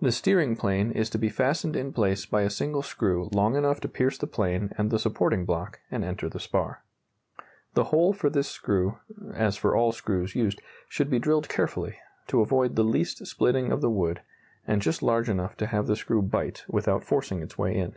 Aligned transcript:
The 0.00 0.12
steering 0.12 0.56
plane 0.56 0.92
is 0.92 1.10
to 1.10 1.18
be 1.18 1.28
fastened 1.28 1.76
in 1.76 1.92
place 1.92 2.24
by 2.24 2.40
a 2.40 2.48
single 2.48 2.80
screw 2.80 3.28
long 3.34 3.54
enough 3.54 3.80
to 3.82 3.88
pierce 3.90 4.16
the 4.16 4.26
plane 4.26 4.72
and 4.78 4.90
the 4.90 4.98
supporting 4.98 5.44
block, 5.44 5.80
and 5.90 6.02
enter 6.02 6.30
the 6.30 6.40
spar. 6.40 6.82
The 7.74 7.84
hole 7.92 8.14
for 8.14 8.30
this 8.30 8.48
screw 8.48 8.96
(as 9.34 9.58
for 9.58 9.76
all 9.76 9.92
screws 9.92 10.34
used) 10.34 10.62
should 10.88 11.10
be 11.10 11.18
drilled 11.18 11.50
carefully, 11.50 11.96
to 12.28 12.40
avoid 12.40 12.76
the 12.76 12.82
least 12.82 13.26
splitting 13.26 13.70
of 13.70 13.82
the 13.82 13.90
wood, 13.90 14.22
and 14.66 14.80
just 14.80 15.02
large 15.02 15.28
enough 15.28 15.54
to 15.58 15.66
have 15.66 15.86
the 15.86 15.96
screw 15.96 16.22
"bite" 16.22 16.64
without 16.66 17.04
forcing 17.04 17.42
its 17.42 17.58
way 17.58 17.76
in. 17.76 17.94